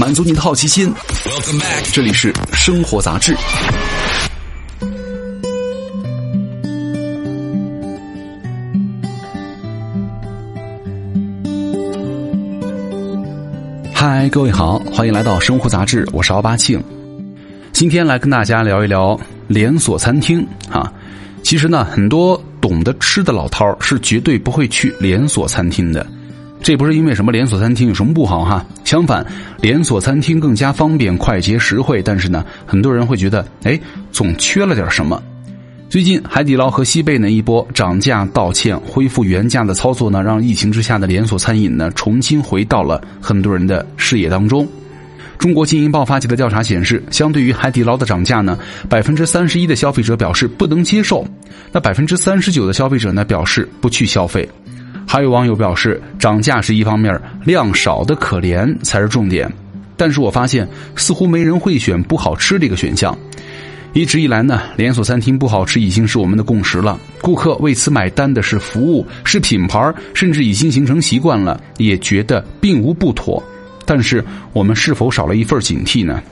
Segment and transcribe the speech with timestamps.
[0.00, 0.90] 满足你的好奇心。
[1.92, 3.36] 这里是生活杂志。
[13.92, 16.82] 嗨，各位好，欢迎来到生活杂志，我是奥巴庆。
[17.70, 20.90] 今天来跟大家聊一聊连锁餐厅啊。
[21.42, 26.06] 其实呢，很多懂得吃的老饕是绝对不会去连锁餐厅的。
[26.62, 29.26] 这不是因为什么连锁餐厅有什么不好哈，相反，
[29.60, 32.02] 连锁餐厅更加方便、快捷、实惠。
[32.02, 33.80] 但是呢，很多人会觉得，哎，
[34.12, 35.20] 总缺了点什么。
[35.88, 44.68] 最近，海底捞和西贝呢一波涨价、道歉、恢复原价的操作呢，让疫情之下的连锁餐饮呢重新回到了很多人的视野当中。
[45.38, 51.26] 中国经营爆发期的调查显示，相对于海底捞的涨价呢，百分之三十一的消费者表示不能接受，
[51.72, 54.46] 那百分之三十九的消费者呢表示不去消费。
[55.12, 59.52] 还有网友表示，涨价是一方面，量少的可怜才是重点。
[59.96, 63.18] 但是我发现，似乎没人会选不好吃这个选项。
[63.92, 73.42] 一直以来呢，连锁餐厅不好吃已经是我们的共识了，顾客为此买单的是服务，是品牌，甚至已经形成习惯了，也觉得并无不妥。
[73.84, 76.22] 但是我们是否少了一份警惕呢？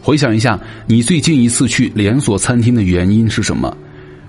[0.00, 3.76] 回想一下，你最近一次去连锁餐厅的原因是什么？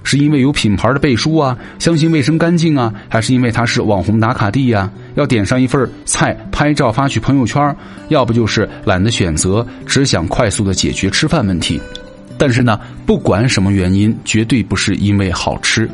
[0.05, 4.89] 是因为有品牌的背书啊，相信卫生干净啊，还是因为它是网红打卡地呀？
[5.15, 7.75] 要点上一份菜拍照发去朋友圈？
[8.09, 11.81] 要不就是懒得选择，只想快速的解决吃饭问题。
[12.37, 15.89] 但是呢，不管什么原因，绝对不是因为好吃。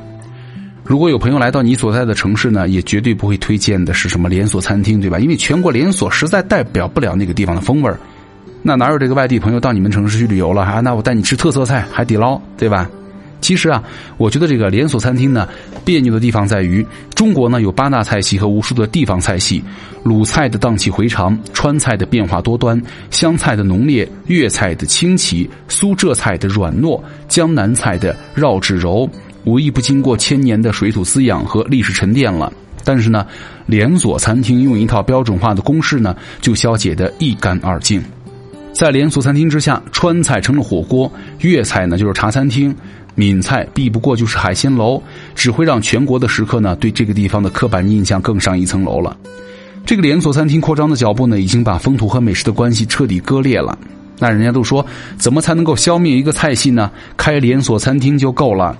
[0.83, 5.19] 如果有朋友来到你所在的城市呢，也绝对不会推荐的是什么连锁餐厅，对吧？
[5.19, 7.97] 因为全国连锁实在代表不了那个地方的风味儿。
[8.61, 10.65] 那哪有这个外地朋友到你们城市去旅游了？
[10.65, 12.89] 哈，那我带你吃特色菜，海底捞，对吧？
[13.41, 13.83] 其实啊，
[14.17, 15.49] 我觉得这个连锁餐厅呢，
[15.83, 19.61] 别扭的地方在于，中国呢有八大菜系和无数的地方菜系，
[20.03, 29.09] 鲁菜的荡气回肠，川菜的变化多端，湘菜的浓烈，粤菜的清奇，苏浙菜的软糯，江南菜的绕指柔。
[29.43, 32.53] 无一不经过千年的水土滋养和历史沉淀了，
[32.83, 33.25] 但是呢，
[33.65, 37.99] 连锁餐厅用一套标准化的公式呢，就消解得一干二净。
[38.71, 42.73] 在连锁餐厅之下，川菜成了火锅，粤菜呢就是茶餐厅，
[43.15, 45.01] 闽菜避不过就是海鲜楼，
[45.35, 49.15] 只会让全国的食客呢对这个地方的刻板印象更上一层楼了。
[49.85, 53.77] 这个连锁餐厅扩张的脚步呢，已经把风土和美食的关系彻底割裂了。
[54.19, 54.85] 那人家都说，
[55.17, 56.91] 怎么才能够消灭一个菜系呢？
[57.17, 58.77] 开连锁餐厅就够了。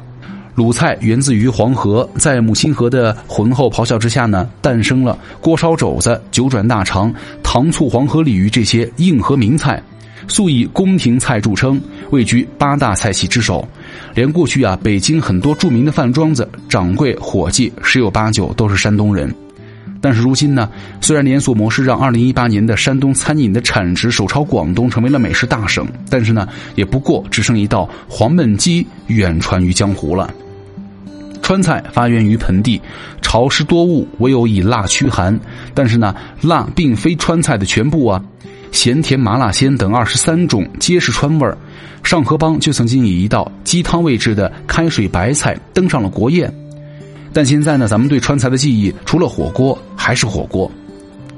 [0.54, 9.82] 鲁菜源自于黄河，在母亲河的浑厚咆哮之下呢，诞生了锅烧肘子、九转大肠、糖醋黄河鲤鱼这些硬核名菜，
[10.28, 11.82] 素以宫廷菜著称，
[12.12, 13.68] 位居八大菜系之首。
[14.14, 19.34] 连过去啊，北京很多著名的饭庄子掌柜、伙计十有八九都是山东人。
[20.04, 20.68] 但是如今呢，
[21.00, 30.34] 虽然连锁模式让2018年的山东餐饮的产值首超广东，成为了美食大省，但是呢，也不过只剩一道黄焖鸡远传于江湖了。
[31.44, 32.82] 川菜发源于盆地，
[33.22, 35.38] 潮湿多雾，唯有以辣驱寒。
[35.74, 38.24] 但是呢，辣并非川菜的全部啊，
[38.72, 41.58] 咸甜麻辣鲜等二十三种皆是川味儿。
[42.04, 46.52] 上河帮就曾经以一道鸡汤味制的开水白菜登上了国宴。
[47.32, 50.70] 但现在呢，咱们对川菜的记忆除了火锅还是火锅。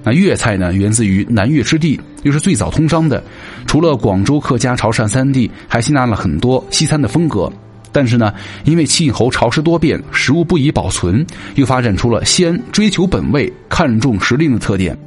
[0.04, 3.24] 那粤菜呢，源自于南粤之地，又是最早通商的。
[3.66, 7.52] 除了广州、客家、潮汕三地，还吸纳了很多西餐的风格。
[7.92, 8.34] 但是呢，
[8.66, 14.98] 因为气候潮湿多变，食物不宜保存，又发展出了先追求本味、看重时令的特点。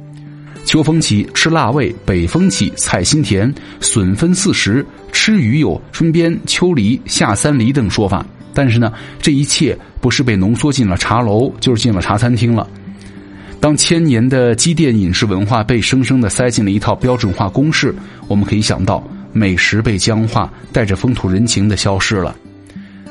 [0.67, 8.25] 秋风起吃辣味，北风起菜心甜，笋分四时，吃鱼有春边、秋梨、夏三梨等说法。
[8.53, 8.91] 但是呢，
[9.21, 12.67] 这一切不是被浓缩进了茶楼，就是进了茶餐厅了。
[13.61, 17.95] 当千年的积淀饮食文化被生生的塞进了一套标准化公式，
[18.27, 19.01] 我们可以想到，
[19.31, 22.35] 美食被僵化，带着风土人情的消失了。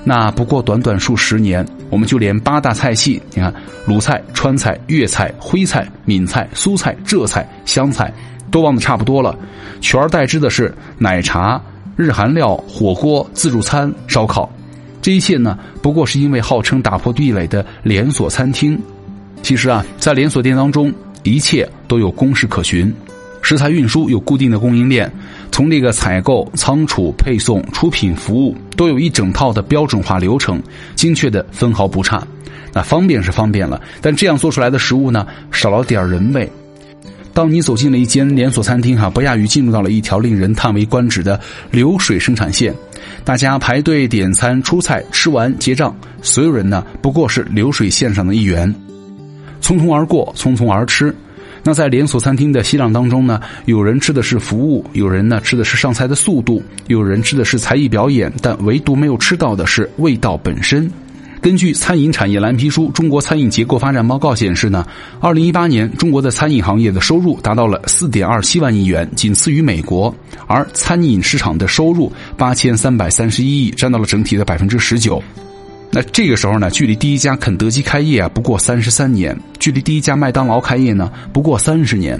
[0.09, 3.53] 那不过短短数十年，我们就连八大菜系，你看
[3.87, 8.15] 鲁菜、川菜、粤菜、徽菜、闽菜、苏菜、浙菜、湘菜，
[8.49, 9.36] 都忘得差不多了，
[9.80, 11.60] 取而代之的是奶茶、
[11.97, 14.48] 日韩料、火锅、自助餐、烧烤。
[15.03, 18.80] 这一切呢，不过是因为号称打破壁垒的连锁餐厅。
[19.42, 20.95] 其实啊，在连锁店当中，
[21.25, 22.95] 一切都有公式可循，
[23.48, 25.09] 食材运输有固定的供应链，
[25.53, 30.60] 从这个采购、仓储、配送、出品、服务，都有一整套的标准化流程，
[30.97, 32.27] 精确的分毫不差。
[32.72, 36.51] 那方便是方便了，但这样做出来的食物呢，少了点人味。
[37.33, 41.39] 当你走进了一间连锁餐厅，哈，不亚于进入到了一条令人叹为观止的
[41.71, 42.75] 流水生产线。
[43.22, 48.75] 大家排队点餐、出菜，吃完结账，所有人呢不过是流水线上的一员，
[49.63, 51.15] 匆匆而过，匆匆而吃。
[51.66, 60.89] 那在连锁餐厅的熙攘当中呢，有人吃的是服务，有人呢吃的是上菜的速度，有人吃的是才艺表演，但唯独没有吃到的是味道本身。
[61.41, 64.86] 根据《餐饮产业蓝皮书：中国餐饮结构发展报告》显示呢，
[65.21, 70.15] 二零一八年中国的餐饮行业的收入达到了四点二七万亿元，仅次于美国。
[70.47, 75.21] 而餐饮市场的收入八千三百三十一亿，占到了整体的百分之十九。
[75.91, 79.34] 那这个时候呢，距离第一家肯德基开业啊，不过三十三年；
[79.66, 82.16] 距离第一家麦当劳开业呢，不过三十年。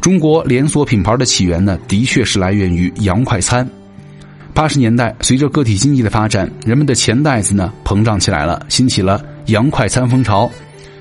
[0.00, 3.68] 中国连锁品牌的起源呢，的确是来源于洋快餐。
[4.54, 10.50] 八十年代，随着个体经济的发展，人们的钱袋子呢膨胀起来了，兴起了洋快餐风潮。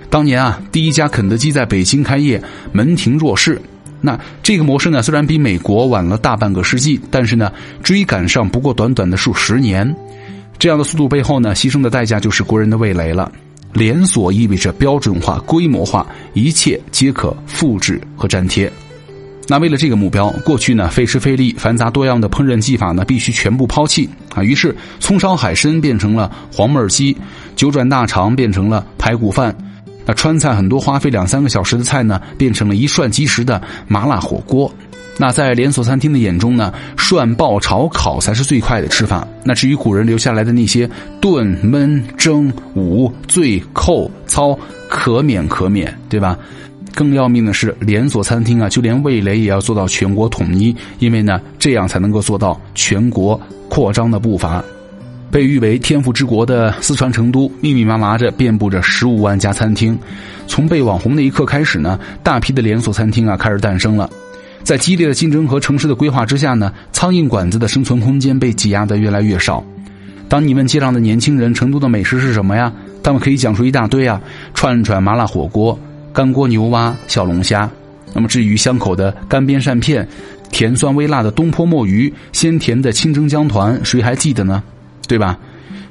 [0.10, 2.44] 当年啊，第一家肯德基在北京开业，
[2.74, 3.58] 门庭若市。
[4.02, 7.50] 那这个模式呢，虽然比美国晚了大半个世纪，但是呢，
[7.82, 9.96] 追赶上不过短短的数十年。
[10.60, 13.32] 这样的速度背后呢，牺牲的代价就是国人的味蕾了。
[13.74, 18.72] 连锁意味着标准化、规模化，一切皆可复制和粘贴。
[19.48, 24.42] 那为了这个目标，过去呢费时费力、繁杂多样的烹饪技法呢必须全部抛弃啊。
[24.42, 27.18] 于是，葱烧海参变成了黄焖鸡，
[27.56, 29.54] 九转大肠变成了排骨饭。
[30.06, 34.74] 那川菜很多花费两三个小时的菜呢，变成了一涮即食的麻辣火锅。
[35.18, 39.28] 那在连锁餐厅的眼中呢，涮、爆、炒、烤才是最快的吃法。
[39.44, 40.90] 那至于古人留下来的那些
[41.22, 44.58] 炖、焖、蒸、捂、醉、扣、操，
[44.90, 46.38] 可免可免，对吧？
[46.96, 53.40] 更要命的是，连锁餐厅啊，就连味蕾也要做到全国统一，因为呢，这样才能够做到全国
[53.70, 54.64] 扩张的步伐。
[55.32, 59.98] 被誉为天府之国的四川成都，密密麻麻着遍布着十五万家餐厅。
[60.46, 64.08] 从被网红那一刻开始呢，大批的连锁餐厅啊开始诞生了。
[64.64, 69.64] 在激烈的竞争和城市的规划之下呢，苍蝇馆子的生存空间被挤压的越来越少。
[70.30, 72.72] 当你问街上的年轻人成都的美食是什么呀？
[73.04, 74.20] 他们可以讲出一大堆啊，
[74.54, 75.78] 串串、麻辣火锅、
[76.14, 77.70] 干锅牛蛙、小龙虾。
[78.14, 80.08] 那么至于香口的干煸扇片、
[80.50, 84.64] 甜酸微辣的东坡墨鱼、鲜甜的清蒸江团，谁还记得呢？
[85.08, 85.38] 对吧？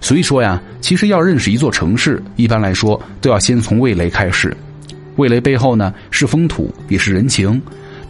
[0.01, 4.57] 所以说呀，其实要认识一座城市，一般来说都要先从味蕾开始。
[5.17, 7.61] 味蕾背后呢是风土，也是人情。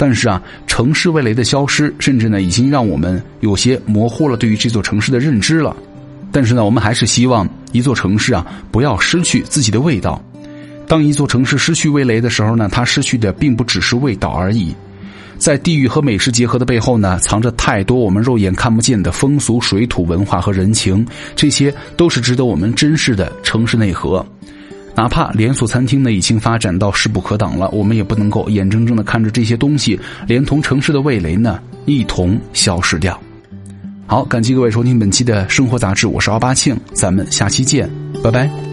[0.02, 5.76] 但是啊，城市味蕾的消失，甚至呢已经让我们有些模糊了对于这座城市的认知了。
[6.32, 10.20] 但是呢，我们还是希望一座城市啊不要失去自己的味道。
[10.88, 14.75] 当一座城市失去味蕾的时候呢，它失去的并不只是味道而已。
[15.38, 21.06] 在地域和美食结合的背后呢，藏着太多我们肉眼看不见的风俗、水土文化和人情，
[21.37, 24.26] 这些都是值得我们珍视的城市内核。
[24.94, 33.19] 哪怕连锁餐厅呢已经发展到势不可挡了，我们也不能够眼睁睁的看着这些东西连同城市的味蕾呢一同消失掉。
[34.06, 37.89] 好，感谢各位收听本期的生活杂志，我是奥巴庆，咱们下期见，
[38.23, 38.72] 拜拜。